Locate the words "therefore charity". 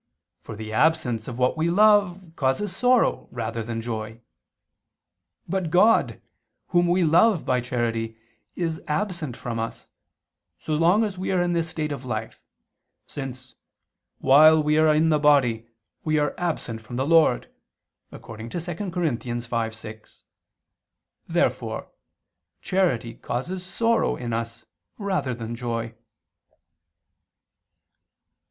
21.29-23.13